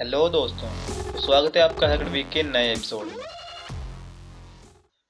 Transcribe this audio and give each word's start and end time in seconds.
Hello 0.00 0.28
दोस्तों, 0.28 0.68
स्वागत 1.20 1.56
है 1.56 1.62
आपका 1.62 1.88
हैकर 1.88 2.04
वीक 2.04 2.28
के 2.28 2.42
नए 2.42 2.70
एपिसोड 2.72 3.06
में। 3.06 3.24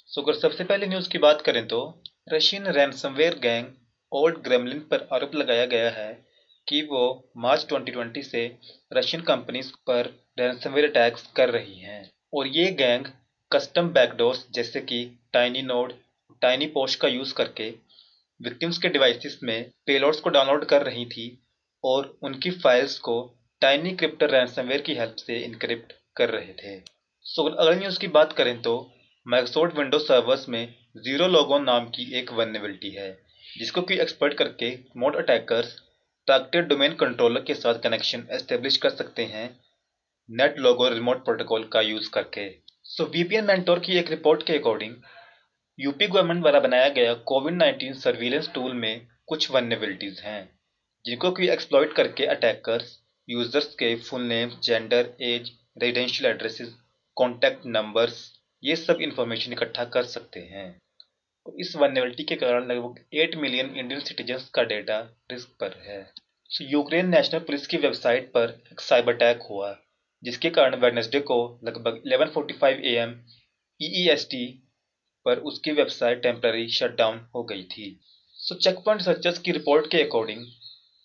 सो 0.09 0.23
अगर 0.23 0.35
सबसे 0.35 0.65
पहले 0.65 0.87
न्यूज़ 0.87 1.09
की 1.09 1.19
बात 1.19 1.43
करें 1.43 1.67
तो 1.69 1.79
Russian 2.33 2.67
ransomware 2.67 3.35
gang 3.35 3.67
old 4.13 4.39
gremlin 4.39 4.79
पर 4.81 5.07
आरोप 5.13 5.35
लगाया 5.35 5.67
गया 5.67 5.91
है 5.91 6.13
कि 6.67 6.83
वो 6.83 7.31
मार्च 7.37 7.67
2020 7.73 8.23
से 8.23 8.45
रशियन 8.93 9.23
कंपनीज़ 9.23 9.71
पर 9.87 10.13
रैनसमवेयर 10.39 10.91
अटैक्स 10.91 11.31
कर 11.37 11.51
रही 11.51 11.79
हैं। 11.79 12.03
और 12.35 12.47
ये 12.47 12.71
गैंग 12.73 13.07
कस्टम 13.53 13.89
बैकडोर्स 13.89 14.47
जैसे 14.55 14.81
कि 14.81 15.05
टाइनी 15.33 15.63
नोड 15.63 15.93
टाइनी 16.43 16.67
पोस्ट 16.67 17.01
का 17.01 17.09
यूज़ 17.09 17.35
करके 17.35 17.71
विक्टिम्स 18.41 18.79
के 18.79 18.89
डिवाइसेस 18.89 19.41
में 19.43 19.71
पेलोड्स 19.87 20.21
को 20.21 20.31
डाउनलोड 20.31 20.65
कर 20.65 20.83
रही 20.83 21.07
थी 21.07 21.37
और 21.85 22.19
उनकी 22.23 22.51
फाइल्स 22.51 22.99
को 22.99 23.23
टाइनी 23.63 23.91
क्रिप्टर 23.93 24.31
रैंसमवेयर 24.31 24.81
की 24.81 24.95
हेल्प 24.95 25.17
से 25.17 25.37
इनक्रिप्ट 25.39 25.93
कर 26.17 26.31
रहे 26.31 26.53
थे। 26.55 26.79
सो 27.27 27.43
अगर 27.45 27.75
न्यूज़ 27.79 27.99
की 28.01 28.09
बात 28.09 28.33
करें 28.33 28.61
तो 28.63 28.73
माइक्रोसॉफ्ट 29.27 29.77
विंडोज़ 29.79 30.03
सर्वर्स 30.03 30.49
में 30.49 30.75
ज़ीरो 30.99 31.27
लोगोन 31.29 31.65
नाम 31.65 31.89
की 31.89 32.11
एक 32.19 32.33
वनबिलिटी 32.33 32.91
है, 32.91 33.11
जिसको 33.59 33.83
कि 33.83 33.99
एक्सपर्ट 34.01 34.35
करके 34.35 34.71
mode 34.97 35.17
attackers 35.17 35.77
targeted 36.29 36.69
domain 36.69 36.95
controller 36.95 37.43
के 37.43 37.55
साथ 37.55 37.83
कनेक्शन 37.83 38.27
एस्टेब्लिश 38.33 38.77
कर 38.77 38.91
सकते 38.93 39.25
हैं 39.35 39.45
नेट 40.29 40.59
लोगो 40.59 40.89
रिमोट 40.89 41.25
प्रोटोकॉल 41.25 41.69
का 41.73 41.81
यूज़ 41.83 42.11
करके। 42.11 42.49
सो 42.87 43.05
वीपीएन 43.09 43.45
मेंटोर 43.47 43.79
की 43.81 43.99
एक 43.99 44.11
रिपोर्ट 44.11 44.47
के 44.47 44.59
अकॉर्डिंग 44.59 44.95
यूपी 45.79 46.07
गवर्नमेंट 46.07 46.41
द्वारा 46.41 46.61
बनाया 46.61 46.89
गया 46.97 47.13
कोविड 47.29 47.63
19 47.63 48.03
सर्विलेंस 48.03 48.51
टूल 48.55 48.73
में 48.77 49.07
कुछ 49.27 49.51
वनबिलिटीज 49.51 50.21
हैं, 50.21 50.43
जिनको 51.05 51.31
कि 51.33 51.49
एक्सप्लॉइट 51.51 51.93
करके 51.93 52.27
अटैकर्स 52.29 52.99
यूज़र्स 53.31 53.67
के 53.75 53.95
full 53.97 54.23
name 54.23 54.51
gender 54.63 55.09
age 55.23 55.51
residential 55.83 56.31
addresses 56.31 56.73
contact 57.17 57.67
numbers 57.67 58.17
ये 58.63 58.77
सब 58.77 59.01
इंफॉर्मेशन 59.01 59.53
इकट्ठा 59.53 59.85
कर 59.85 60.05
सकते 60.05 60.41
हैं। 60.41 60.71
तो 61.47 61.55
इस 61.61 61.75
वनबिलिटी 61.77 62.25
के 62.25 62.37
कारण 62.37 62.67
लगभग 62.67 63.05
8 63.17 63.37
मिलियन 63.37 63.75
इंडियन 63.77 64.01
सिटीजन्स 64.01 64.49
का 64.51 64.63
डेटा 64.63 64.99
रिस्क 65.33 65.49
पर 65.61 65.77
है। 65.83 66.01
So, 66.51 66.63
यूक्रेन 66.63 67.09
नेशनल 67.09 67.41
पुलिस 67.41 67.67
की 67.67 67.77
वेबसाइट 67.77 68.29
पर 68.29 68.55
एक 68.73 68.81
साइबर 68.81 69.15
अटैक 69.15 69.43
हुआ 69.51 69.75
जिसके 70.23 70.51
कारण 70.51 70.75
वेडनेसडे 70.81 71.21
को 71.21 71.39
लगभग 71.65 72.03
11:45 72.07 72.85
एम 72.95 73.15
ईईएसटी 73.81 74.47
पर 75.27 75.39
उसकी 75.51 75.73
वेबसाइट 75.73 76.23
टेम्पररी 76.23 76.69
शटडाउन 76.71 77.27
हो 77.35 77.43
गई 77.43 77.63
थी। 77.63 77.89
सो 78.37 78.55
चेक 78.55 78.83
पॉइंट 78.85 79.01
रिसर्चर्स 79.01 79.39
की 79.39 79.53
रिपोर्ट 79.53 79.91
के 79.91 80.03
अकॉर्डिंग 80.03 80.45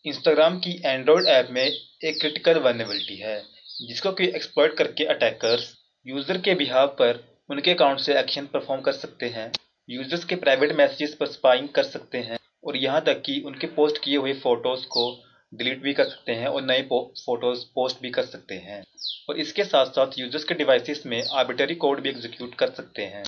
इंस्टाग्राम 0.06 0.58
की 0.60 0.72
एंड्रॉयड 0.86 1.28
ऐप 1.28 1.48
में 1.52 1.62
एक 1.62 2.20
क्रिटिकल 2.22 2.58
वर्नेबिलिटी 2.60 3.16
है, 3.18 3.38
जिसको 3.82 4.12
कि 4.12 4.26
एक्सपर्ट 4.28 4.74
करके 4.78 5.06
अटैकर्स 5.06 5.64
यूज़र 6.06 6.38
के 6.38 6.54
बिहाव 6.56 6.88
पर 7.00 7.20
उनके 7.50 7.72
अकाउंट 7.72 8.00
से 8.00 8.18
एक्शन 8.20 8.46
परफॉर्म 8.54 8.82
कर 8.82 8.92
सकते 8.94 9.26
हैं 9.28 9.50
यूज़र्स 9.90 10.26
के 10.26 10.36
प्राइवेट 10.36 10.76
मैसेजेस 10.78 11.16
पर 11.16 11.28
स्पाइंग 11.28 11.70
कर 11.70 11.84
सकते 11.86 12.18
हैं, 12.18 12.38
और 12.64 12.78
यहाँ 12.78 13.02
तक 13.06 13.22
कि 13.26 13.40
उनके 13.46 13.68
पोस्ट 13.70 13.98
किए 14.04 14.18
हुए 14.18 14.34
फ़ोटोज़ 14.36 14.86
को 14.88 15.06
डिलीट 15.54 15.82
भी 15.84 15.94
कर 15.94 16.04
सकते 16.06 16.32
हैं 16.34 16.48
और 16.48 16.62
नए 16.64 16.82
फ़ोटोज़ 16.84 17.64
पोस्ट 17.76 18.02
भी 18.02 18.10
कर 18.10 18.26
सकते 18.26 18.56
हैं। 18.58 18.82
और 19.30 19.40
इसके 19.40 19.64
साथ 19.64 19.86
साथ 19.96 20.20
यूज़र्स 20.20 20.44
के 20.44 20.54
डिवाइसेस 20.56 21.02
में 21.06 21.22
आर्बिटरी 21.34 21.76
कोड 21.78 22.02
भी 22.02 22.10
एग्जीक्यूट 22.10 22.54
कर 22.56 22.72
सकते 22.72 23.06
हैं। 23.06 23.24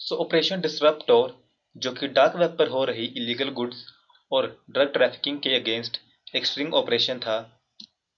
सो 0.00 0.16
ऑपरेशन 0.16 0.60
डिसरप्टोर 0.60 1.36
जो 1.76 1.92
कि 1.92 2.08
डार्क 2.10 2.36
वेब 2.36 2.56
पर 2.58 2.68
हो 2.68 2.84
रही 2.84 3.04
इलीगल 3.16 3.50
गुड्स 3.52 3.84
और 4.32 4.46
ड्रग 4.70 4.92
ट्रैफिकिंग 4.92 5.38
के 5.40 5.54
अगेंस्ट 5.56 6.00
एक 6.34 6.46
स्ट्रिंग 6.46 6.74
ऑपरेशन 6.74 7.18
था, 7.18 7.62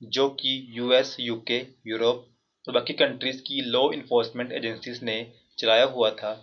जो 0.02 0.28
कि 0.28 0.66
यूएस 0.70 1.16
यूके 1.20 1.56
यूरोप 1.86 2.26
और 2.68 2.74
बाकी 2.74 2.92
कंट्रीज़ 2.92 3.40
की 3.42 3.60
लॉ 3.60 3.90
इन्फोर्समेंट 3.92 4.52
एजेंसीज 4.52 5.02
ने 5.02 5.16
चलाया 5.58 5.84
हुआ 5.84 6.10
था। 6.10 6.34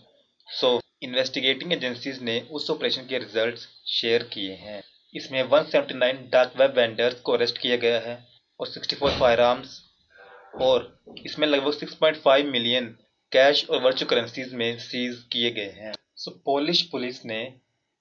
सो 0.47 0.79
इन्वेस्टिगेटिंग 1.03 1.73
एजेंसीज 1.73 2.21
ने 2.21 2.39
उस 2.51 2.69
ऑपरेशन 2.71 3.01
के 3.01 3.17
रिजल्ट्स 3.17 3.67
शेयर 3.87 4.23
किए 4.23 4.53
हैं। 4.53 4.83
इसमें 5.15 5.41
179 5.43 6.29
डार्क 6.31 6.53
वेब 6.57 6.77
वेंडर्स 6.77 7.19
को 7.21 7.31
अरेस्ट 7.31 7.57
किया 7.57 7.75
गया 7.75 7.99
है, 7.99 8.27
और 8.59 8.67
64 8.67 9.19
फायर 9.19 9.39
आर्म्स 9.39 9.81
और 10.61 11.03
इसमें 11.25 11.47
लगभग 11.47 11.73
6.5 11.73 12.45
मिलियन 12.45 12.95
कैश 13.31 13.69
और 13.69 13.81
वर्चुअल 13.81 14.09
करेंसीज 14.09 14.53
में 14.53 14.77
सीज 14.79 15.23
किए 15.31 15.51
गए 15.51 15.71
हैं। 15.77 15.93
सो 16.15 16.31
पोलिश 16.45 16.81
पुलिस 16.81 17.25
ने 17.25 17.43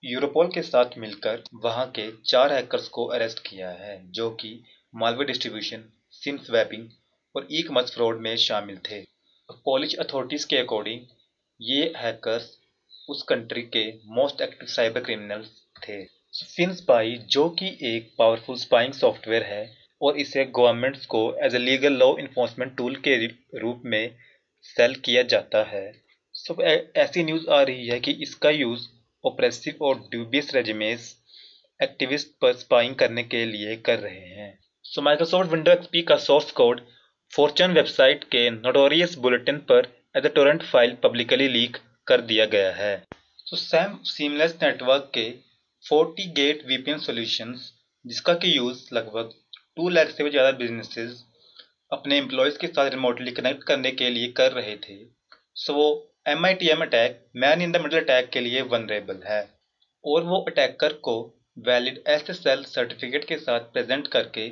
यूरोपोल 0.04 0.46
के 0.48 0.60
साथ 0.62 0.96
मिलकर 0.98 1.42
वहाँ 1.64 1.86
के 1.96 2.10
चार 2.26 2.52
हैकर्स 2.52 2.86
को 2.88 3.04
अरेस्ट 3.06 3.38
किया 3.46 3.70
है, 3.70 4.00
जो 4.10 4.28
कि 4.32 4.62
मालवे 4.94 5.24
डिस्ट्रीब्यूशन 5.24 5.82
सिम 6.12 6.36
स्वैपिंग 6.44 6.88
और 7.34 7.46
ई 7.52 7.62
कमर्स 7.62 7.94
फ्रॉड 7.94 8.20
में 8.20 8.36
शामिल 8.36 8.78
थे। 8.86 9.00
पोलिश 9.64 9.94
अथॉरिटीज 9.96 10.44
के 10.44 10.56
अकॉर्डिंग 10.56 11.00
ये 11.60 11.82
हैकर्स 11.96 12.48
उस 13.08 13.22
कंट्री 13.28 13.62
के 13.76 13.84
मोस्ट 14.14 14.40
एक्टिव 14.42 14.68
साइबर 14.68 15.00
क्रिमिनल्स 15.00 15.50
थे। 15.78 16.02
फिन 16.46 16.72
स्पाई 16.74 17.14
जो 17.30 17.48
कि 17.58 17.66
एक 17.86 18.10
पावरफुल 18.18 18.56
स्पाइंग 18.56 18.92
सॉफ्टवेयर 18.94 19.42
है 19.42 19.62
और 20.00 20.18
इसे 20.18 20.44
गवर्नमेंट्स 20.56 21.04
को 21.06 21.22
as 21.44 21.54
a 21.54 21.58
legal 21.58 21.92
law 21.94 22.14
enforcement 22.18 22.76
tool 22.76 22.96
के 23.06 23.16
रूप 23.26 23.82
में 23.84 24.16
सेल 24.64 24.94
किया 25.04 25.22
जाता 25.34 25.62
है। 25.64 25.90
सो 26.34 26.62
ऐसी 26.62 27.24
न्यूज़ 27.24 27.48
आ 27.50 27.60
रही 27.62 27.86
है 27.88 28.00
कि 28.00 28.12
इसका 28.22 28.50
यूज़ 28.50 28.88
ओप्रेसिव 29.24 29.84
और 29.86 29.96
ड्यूबियस 30.10 30.54
रेजिमेस 30.54 31.14
एक्टिविस्ट 31.80 32.28
पर 32.42 32.52
स्पाइंग 32.54 32.94
करने 32.94 33.22
के 33.24 33.44
लिए 33.46 33.76
कर 33.78 33.98
रहे 33.98 34.28
हैं। 34.36 34.58
सो 34.84 35.02
माइक्रोसॉफ्ट 35.02 35.50
विंडो 35.50 35.70
एक्सपी 35.72 36.02
का 36.02 36.16
सोर्स 36.18 36.50
कोड 36.52 36.80
फॉर्चून 37.32 37.72
वेबसाइट 37.72 38.24
के 38.26 38.48
नोटोरियस 38.50 39.16
बुलेटिन 39.18 39.58
पर 39.68 39.88
as 40.16 40.26
a 40.26 40.28
torrent 40.30 40.62
file 40.62 40.96
publicly 41.02 41.48
leak 41.48 41.76
कर 42.06 42.20
दिया 42.22 42.44
गया 42.46 42.72
है। 42.74 42.94
सो 43.38 43.56
सैम 43.56 43.98
सीमलेस 44.06 44.58
नेटवर्क 44.62 45.10
के 45.14 45.30
40 45.84 46.26
गेट 46.36 46.66
वीपीएन 46.66 46.98
सॉल्यूशंस 47.00 47.70
जिसका 48.04 48.34
कि 48.34 48.56
यूज़ 48.56 48.82
लगभग 48.94 49.32
टू 49.76 49.88
लाख 49.88 50.10
से 50.10 50.24
भी 50.24 50.30
ज़्यादा 50.30 50.50
बिजनेसेस 50.58 51.24
अपने 51.92 52.18
एम्प्लॉयज़ 52.18 52.58
के 52.58 52.66
साथ 52.66 52.90
रिमोटली 52.90 53.30
कनेक्ट 53.32 53.62
करने 53.64 53.90
के 53.92 54.10
लिए 54.10 54.28
कर 54.36 54.52
रहे 54.52 54.76
थे 54.78 54.98
सो 55.56 55.74
वो 55.74 55.88
M 56.26 56.44
I 56.46 56.54
T 56.54 56.68
M 56.68 56.80
attack 56.82 57.14
man 57.36 57.62
in 57.62 57.70
the 57.72 57.76
middle 57.76 57.98
attack 57.98 58.28
के 58.30 58.40
लिए 58.40 58.62
वनरेबल 58.62 59.22
है। 59.26 59.38
और 60.04 60.24
वो 60.24 60.40
अटैकर 60.48 60.92
को 60.92 61.14
valid 61.58 62.02
S 62.08 62.30
S 62.30 62.46
L 62.46 62.64
certificate 62.64 63.24
के 63.24 63.36
साथ 63.36 63.60
प्रेजेंट 63.60 64.06
करके 64.06 64.48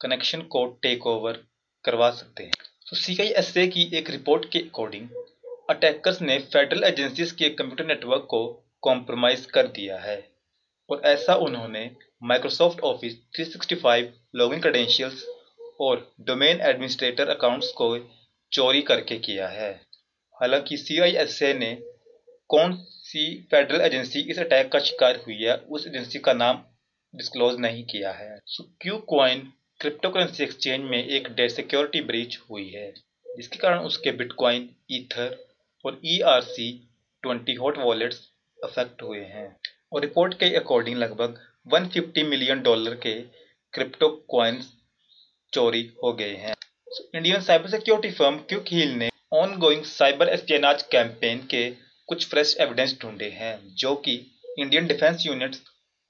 कनेक्शन 0.00 0.42
को 0.42 0.64
टेक 0.82 1.06
ओवर 1.06 1.40
करवा 1.84 2.10
सकते 2.10 2.44
हैं। 2.44 2.52
तो 2.90 2.96
सी 2.96 3.16
आई 3.20 3.28
एस 3.42 3.56
ए 3.56 3.66
की 3.68 3.88
एक 3.98 4.10
रिपोर्ट 4.10 4.44
के 4.52 4.58
अकॉर्डिंग 4.58 5.08
अटैकर्स 5.70 6.22
ने 6.22 6.38
फेडरल 6.52 6.84
एजेंसीज 6.84 7.32
के 7.32 7.50
कंप्यूटर 7.50 7.86
नेटवर्क 7.86 8.26
को 8.30 8.44
कॉम्प्रोमाइज 8.82 9.46
कर 9.46 9.66
दिया 9.74 9.98
है। 9.98 10.22
और 10.88 11.02
ऐसा 11.06 11.34
उन्होंने 11.34 11.90
माइक्रोसॉफ्ट 12.22 12.80
ऑफ़िस 12.84 13.20
365 13.36 14.08
लॉगिन 14.36 14.60
क्रेडेंशियल्स 14.60 15.24
और 15.80 16.10
डोमेन 16.20 16.60
एडमिनिस्ट्रेटर 16.60 17.28
अकाउंट्स 17.28 17.72
को 17.72 17.96
चोरी 18.52 18.82
करके 18.82 19.18
किया 19.18 19.48
है। 19.50 19.89
हालाँकि 20.40 20.76
सीआईएसए 20.76 21.52
ने 21.54 21.74
कौन 22.50 22.74
सी 22.82 23.24
फेडरल 23.50 23.80
एजेंसी 23.80 24.20
इस 24.30 24.38
अटैक 24.38 24.70
का 24.72 24.78
शिकार 24.80 25.16
हुई 25.16 25.36
है, 25.36 25.56
उस 25.56 25.86
एजेंसी 25.86 26.18
का 26.18 26.32
नाम 26.32 26.62
डिस्क्लोज 27.14 27.58
नहीं 27.60 27.84
किया 27.84 28.12
है। 28.12 28.38
Q 28.80 28.96
coin 29.08 29.40
crypto 29.80 30.08
currency 30.10 30.42
exchange 30.44 30.84
में 30.90 30.98
एक 30.98 31.28
डे 31.34 31.48
सिक्योरिटी 31.48 32.00
ब्रीच 32.02 32.38
हुई 32.50 32.68
है, 32.68 32.92
जिसके 33.26 33.58
कारण 33.58 33.78
उसके 33.80 34.12
बिटकॉइन 34.12 34.68
ईथर 34.92 35.36
और 35.84 36.00
E 36.04 36.18
R 36.26 36.42
C 36.44 36.70
twenty 37.22 37.54
hot 37.54 37.78
wallets 37.78 38.20
affect 38.58 39.02
हुए 39.02 39.20
हैं। 39.26 39.48
और 39.92 40.00
रिपोर्ट 40.00 40.34
के 40.34 40.54
अकॉर्डिंग 40.56 40.98
लगभग 40.98 41.38
150 41.74 42.24
मिलियन 42.24 42.62
डॉलर 42.62 42.94
के 42.96 43.14
क्रिप्टो 43.74 44.08
क्वाइंस 44.30 44.72
चोरी 45.52 45.88
हो 46.04 46.12
गए 46.12 46.34
हैं। 46.36 46.54
Indian 47.14 47.40
cyber 47.42 47.70
security 47.70 48.14
firm 48.14 48.38
Quick 48.48 48.64
Heal 48.68 48.92
ने 48.94 49.09
ऑनगोइंग 49.32 49.82
साइबर 49.84 50.28
एस्पियनाज 50.28 50.82
कैंपेन 50.82 51.38
के 51.50 51.70
कुछ 52.08 52.26
फ्रेश 52.28 52.54
एविडेंस 52.60 52.96
ढूंढे 53.02 53.28
हैं, 53.30 53.74
जो 53.74 53.94
कि 53.96 54.14
इंडियन 54.58 54.86
डिफेंस 54.86 55.26
यूनिट्स 55.26 55.60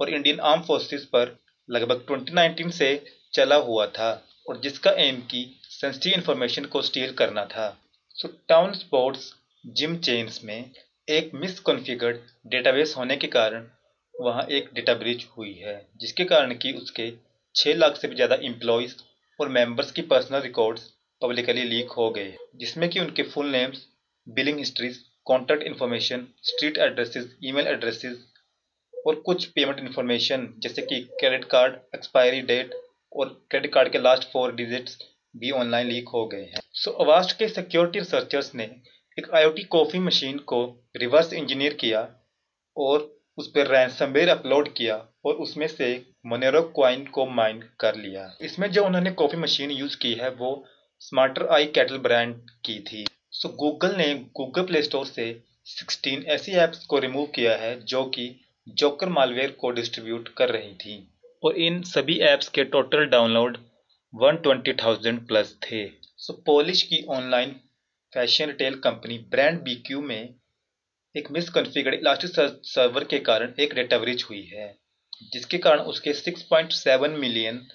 और 0.01 0.11
इंडियन 0.11 0.39
आर्म 0.41 0.63
फोर्सेस 0.63 1.05
पर 1.05 1.37
लगभग 1.69 2.05
2019 2.07 2.71
से 2.73 2.89
चला 3.35 3.57
हुआ 3.57 3.87
था 3.89 4.11
और 4.49 4.61
जिसका 4.61 4.91
एम 4.99 5.21
की 5.31 5.45
सेंसिटिव 5.71 6.13
इंफॉर्मेशन 6.13 6.65
को 6.65 6.83
स्टील 6.83 7.13
करना 7.13 7.45
था। 7.47 7.69
So 8.17 8.29
town 8.49 8.73
sports 8.75 9.31
gym 9.65 9.97
chains 9.99 10.43
में 10.45 10.71
एक 11.09 11.31
मिसकॉन्फ़िगर्ड 11.35 12.21
डेटाबेस 12.47 12.95
होने 12.97 13.17
के 13.17 13.27
कारण 13.29 13.67
वहाँ 14.15 14.47
एक 14.51 14.71
डेटा 14.75 14.95
ब्रिज 14.95 15.27
हुई 15.37 15.53
है, 15.57 15.77
जिसके 15.97 16.25
कारण 16.25 16.55
कि 16.55 16.73
उसके 16.73 17.11
6 17.55 17.77
लाख 17.77 17.97
से 17.97 18.09
भी 18.09 18.15
ज़्यादा 18.15 18.39
एम्प्लॉयज़ 18.45 18.95
और 19.41 19.49
मेंबर्स 19.51 19.93
की 19.93 20.03
पर्सनल 20.09 20.41
रिकॉर्ड्स 20.43 20.91
पब्लिकली 21.23 21.63
लीक 21.63 21.91
हो 21.91 22.11
गए। 22.11 22.35
जिसमें 22.57 22.89
कि 22.91 23.01
उनके 23.01 23.23
full 23.23 23.47
names 23.47 23.87
billing 24.27 24.59
histories 24.59 24.99
contact 25.25 25.63
information 25.63 26.27
street 26.43 26.79
addresses 26.79 27.37
email 27.45 27.67
addresses 27.67 28.19
और 29.07 29.15
कुछ 29.15 29.45
पेमेंट 29.45 29.79
इन्फॉर्मेशन 29.79 30.49
जैसे 30.59 30.83
कि 30.83 31.01
क्रेडिट 31.21 31.45
कार्ड 31.45 31.75
एक्सपायरी 31.95 32.41
डेट 32.41 32.75
और 33.13 33.29
क्रेडिट 33.51 33.73
कार्ड 33.73 33.93
के 33.93 33.99
लास्ट 33.99 34.29
फोर 34.33 34.55
डिजिट्स 34.55 34.99
भी 35.37 35.51
ऑनलाइन 35.51 35.87
लीक 35.87 36.09
हो 36.09 36.27
गए 36.27 36.43
हैं। 36.43 36.61
सो 36.73 36.91
so, 36.91 37.01
अवास्ट 37.01 37.39
के 37.39 37.49
सिक्योरिटी 37.49 37.99
रिसर्चर्स 37.99 38.55
ने 38.55 38.65
एक 39.19 39.31
आईओटी 39.35 39.63
कॉफ़ी 39.63 39.99
मशीन 39.99 40.39
को 40.39 40.91
रिवर्स 40.97 41.33
इंजीनियर 41.33 41.75
किया 41.75 42.09
और 42.77 43.21
उस 43.39 43.49
पर 43.49 43.67
रैंसमवेयर 43.67 44.29
अपलोड 44.29 44.73
किया 44.75 44.97
और 45.25 45.35
उसमें 45.35 45.67
से 45.67 45.89
मोनेरो 46.27 46.63
क्वाइन 46.63 47.05
को 47.07 47.27
माइन 47.27 47.61
कर 47.81 47.97
लिया। 47.97 48.37
इसमें 48.41 48.71
जो 48.71 48.85
उन्होंने 48.85 49.11
कॉफ़ी 49.11 49.39
मशीन 49.39 49.71
यूज़ 49.71 49.97
की 49.97 50.13
है 50.13 50.31
वो 50.31 50.53
स्मार्टर 51.01 51.47
आई 51.47 51.67
कैटल 51.67 51.99
ब्रांड 51.99 52.35
की 52.65 52.79
थी। 52.81 53.05
सो 53.33 53.49
गूगल 53.49 53.95
ने 53.97 54.15
गूगल 54.15 54.63
प्ले 54.63 54.83
स्टोर 54.83 55.07
से 55.07 55.25
16 55.67 56.25
ऐसी 56.27 56.53
ऐप्स 56.53 56.85
को 56.87 56.99
रिमूव 56.99 57.27
किया 57.27 57.57
है 57.57 57.81
जो 57.85 58.05
कि 58.05 58.27
जोकर 58.67 59.09
मालवेयर 59.09 59.51
को 59.51 59.71
डिस्ट्रीब्यूट 59.71 60.29
कर 60.29 60.49
रही 60.49 60.75
थी। 60.75 61.09
और 61.45 61.57
इन 61.57 61.83
सभी 61.83 62.19
ऐप्स 62.19 62.49
के 62.49 62.65
टोटल 62.65 63.07
डाउनलोड 63.07 63.57
120,000 64.13 65.19
प्लस 65.29 65.57
थे। 65.63 65.87
सो 66.17 66.33
पोलिश 66.47 66.83
की 66.83 67.05
online 67.09 67.57
fashion 68.13 68.47
retail 68.47 68.75
company 68.75 69.19
brand 69.31 69.63
BQ 69.63 70.01
में 70.03 70.35
एक 71.15 71.31
मिसकॉन्फ़िगर्ड 71.31 71.95
इलास्टिक 71.95 72.31
सर्वर 72.67 73.05
के 73.05 73.19
कारण 73.19 73.55
एक 73.61 73.75
डेटा 73.75 73.99
ब्रीच 73.99 74.25
हुई 74.25 74.45
है 74.45 74.75
जिसके 75.33 75.59
कारण 75.59 75.81
उसके 75.81 76.13
6.7 76.13 77.19
मिलियन 77.19 77.67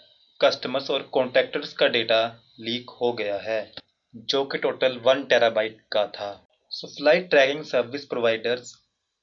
कस्टमर्स 0.42 0.90
और 0.90 1.10
कॉन्टैक्टर्स 1.14 1.74
का 1.74 1.88
डेटा 1.88 2.24
लीक 2.60 2.90
हो 3.02 3.12
गया 3.14 3.38
है, 3.38 3.72
जो 4.14 4.44
कि 4.46 4.58
टोटल 4.58 4.98
वन 4.98 5.24
टेराबाइट 5.24 5.78
का 5.92 6.06
था। 6.08 6.32
So 6.72 6.88
flight 6.88 7.30
tracking 7.30 7.64
service 7.64 8.06
providers 8.06 8.74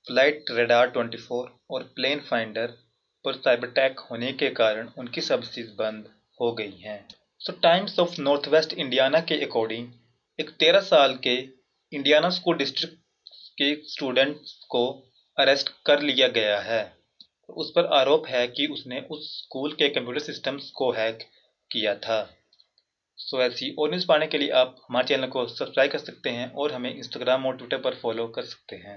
flight 0.06 0.50
radar 0.50 0.90
24 0.90 1.46
और 1.70 1.82
प्लेन 1.96 2.20
फाइंडर 2.20 2.74
पर 3.24 3.34
साइबर 3.34 3.68
अटैक 3.68 4.00
होने 4.00 4.32
के 4.32 4.48
कारण 4.50 4.88
उनकी 4.98 5.20
सर्विसेज़ 5.20 5.70
बंद 5.78 6.08
हो 6.40 6.52
गई 6.52 6.76
हैं। 6.78 6.98
So 7.40 7.52
Times 7.52 7.98
of 7.98 8.20
North 8.20 8.48
West 8.48 8.72
Indiana 8.74 9.20
के 9.20 9.40
अकॉर्डिंग 9.44 9.88
एक 10.38 10.50
तेरह 10.50 10.80
साल 10.80 11.14
के 11.16 11.34
इंडियाना 11.92 12.30
स्कूल 12.30 12.56
डिस्ट्रिक्ट 12.56 12.96
के 13.58 13.74
स्टूडेंट्स 13.88 14.52
को 14.70 14.84
अरेस्ट 15.38 15.68
कर 15.86 16.02
लिया 16.02 16.28
गया 16.28 16.58
है। 16.60 16.82
उस 17.48 17.72
पर 17.76 17.86
आरोप 17.94 18.26
है 18.26 18.46
कि 18.48 18.66
उसने 18.66 19.00
उस 19.10 19.28
स्कूल 19.38 19.72
के 19.72 19.88
कंप्यूटर 19.88 20.20
सिस्टम्स 20.20 20.70
को 20.70 20.90
हैक 20.92 21.18
किया 21.70 21.94
था। 21.96 22.20
सो 23.22 23.40
ऐसी 23.42 23.68
और 23.78 23.88
न्यूज़ 23.88 24.04
पाने 24.06 24.26
के 24.26 24.38
लिए 24.38 24.48
आप 24.56 24.74
हमारे 24.80 25.04
चैनल 25.06 25.26
को 25.28 25.46
सब्सक्राइब 25.48 25.90
कर 25.90 25.98
सकते 25.98 26.30
हैं 26.30 26.46
और 26.54 26.72
हमें 26.72 26.92
इंस्टाग्राम 26.92 27.46
और 27.46 27.54
ट्विटर 27.54 27.78
पर 27.80 27.94
फॉलो 27.96 28.26
कर 28.30 28.42
सकते 28.44 28.76
हैं। 28.76 28.90